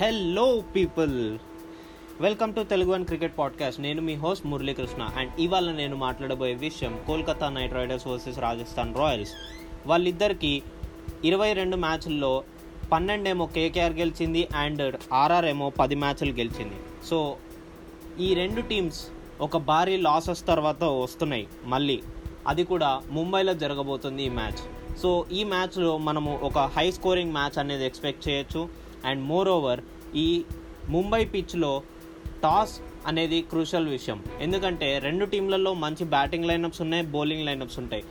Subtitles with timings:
[0.00, 1.38] Hello people
[2.20, 7.00] welcome to Telugu one cricket podcast నేను మీ host Muralikrishna and ఇవాళ నేను మాట్లాడబోయే విషయం
[7.06, 9.32] Kolkata Knight Riders versus Rajasthan Royals
[9.86, 10.62] వాళ్ళిద్దరికి
[11.24, 12.44] ఇరవై రెండు మ్యాచ్ల్లో
[12.92, 16.74] పన్నెండేమో కేకేఆర్ గెలిచింది అండ్ ఆర్ఆర్ ఏమో పది మ్యాచ్లు గెలిచింది.
[17.06, 17.36] సో
[18.20, 19.06] ఈ రెండు టీమ్స్
[19.40, 21.48] ఒక భారీ లాసెస్ తర్వాత వస్తున్నాయి.
[21.64, 22.02] మళ్ళీ
[22.48, 24.96] అది కూడా ముంబైలో జరగబోతుంది ఈ మ్యాచ్.
[24.98, 28.83] సో ఈ మ్యాచ్లో మనము ఒక హై స్కోరింగ్ మ్యాచ్ అనేది ఎక్స్పెక్ట్ చేయొచ్చు.
[29.04, 29.80] అండ్ మోర్ ఓవర్
[30.14, 30.44] ఈ
[30.88, 31.82] ముంబై పిచ్లో
[32.42, 34.24] టాస్ అనేది క్రూషల్ విషయం.
[34.40, 38.04] ఎందుకంటే రెండు టీంలలో మంచి బ్యాటింగ్ లైనప్స్ ఉన్నాయి బౌలింగ్ లైనప్స్ ఉంటాయి.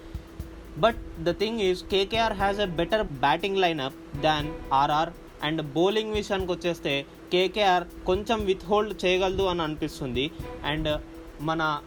[0.77, 5.09] But the thing is KKR has a better batting lineup than RR
[5.43, 10.31] and bowling విషయానికి వచ్చేస్తే కేకేఆర్ కొంచెం విత్ హోల్డ్ చేయగలదు అని అనిపిస్తుంది.
[10.65, 11.01] అండ్
[11.41, 11.81] మన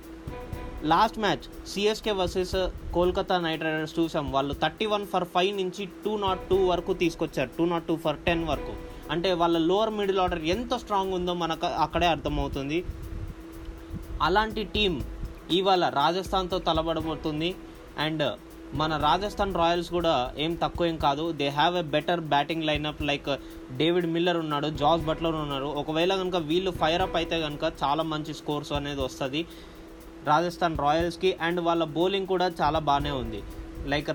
[0.83, 2.57] last match CSK versus
[2.95, 4.33] Kolkata Knight Riders చూసాం.
[4.33, 7.51] వాళ్ళు థర్టీ వన్ ఫర్ ఫైవ్ నుంచి టూ నాట్ టూ వరకు తీసుకొచ్చారు.
[7.59, 8.96] Two nought two for ten వరకు.
[9.13, 12.79] అంటే వాళ్ళ లోవర్ మిడిల్ ఆర్డర్ ఎంత స్ట్రాంగ్ ఉందో మనకు అక్కడే అర్థమవుతుంది.
[14.27, 14.93] అలాంటి టీం
[15.59, 17.51] ఇవాళ రాజస్థాన్తో తలబడబోతుంది
[18.05, 18.25] అండ్
[18.81, 21.25] మన రాజస్థాన్ రాయల్స్ కూడా ఏం తక్కువ ఏం కాదు.
[21.41, 23.29] They have a better batting lineup like
[23.81, 28.35] David Miller ఉన్నాడు జార్జ్ బట్లర్ ఉన్నారు ఒకవేళ కనుక వీళ్ళు ఫైర్ అప్ అయితే కనుక చాలా మంచి
[28.41, 29.43] స్కోర్స్ అనేది వస్తుంది
[30.33, 33.41] రాజస్థాన్ రాయల్స్కి అండ్ వాళ్ళ బౌలింగ్ కూడా చాలా బాగానే ఉంది.
[33.93, 34.09] లైక్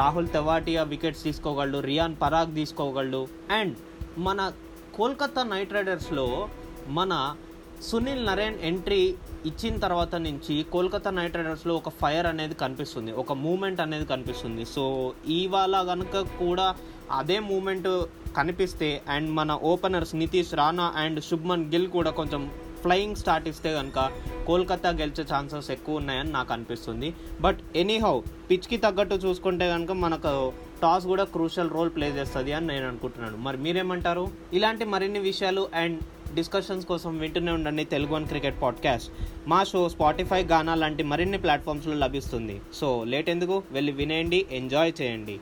[0.00, 3.22] రాహుల్ తెవాటియా వికెట్స్ తీసుకోగలడు రియాన్ పరాగ్ తీసుకోగలడు.
[3.58, 3.74] అండ్
[4.18, 4.52] మన
[4.96, 6.48] కోల్కతా నైట్ రైడర్స్లో
[6.88, 7.34] మన
[7.82, 13.80] సునీల్ నరేన్ ఎంట్రీ ఇచ్చిన తర్వాత నుంచి కోల్కతా నైట్ రైడర్స్లో ఒక ఫైర్ అనేది కనిపిస్తుంది ఒక మూమెంట్
[13.80, 14.64] అనేది కనిపిస్తుంది.
[14.64, 16.74] సో ఇవాళ కనుక కూడా
[17.10, 17.88] అదే మూమెంట్
[18.36, 24.10] కనిపిస్తే అండ్ మన ఓపెనర్స్ నితీష్ రాణా అండ్ శుభ్మన్ గిల్ కూడా కొంచెం ఫ్లయింగ్ స్టార్ట్ ఇస్తే కనుక
[24.46, 27.14] కోల్కతా గెలిచే ఛాన్సెస్ ఎక్కువ ఉన్నాయని నాకు అనిపిస్తుంది.
[27.40, 30.52] బట్ ఎనీహౌ పిచ్కి తగ్గట్టు చూసుకుంటే కనుక మనకు
[30.82, 33.36] టాస్ కూడా క్రూషల్ రోల్ ప్లే చేస్తుంది అని నేను అనుకుంటున్నాను.
[33.36, 34.28] మరి మీరేమంటారు?
[34.52, 36.02] ఇలాంటి మరిన్ని విషయాలు అండ్
[36.34, 39.12] డిస్కషన్స్ కోసం వింటూనే ఉండండి తెలుగు వన్ క్రికెట్ పాడ్కాస్ట్.
[39.48, 42.60] మా షో స్పాటిఫై గానా లాంటి మరిన్ని ప్లాట్ఫామ్స్లో లభిస్తుంది.
[42.74, 43.62] సో లేట్ ఎందుకు?
[43.70, 45.40] వెళ్ళి వినేయండి ఎంజాయ్ చేయండి.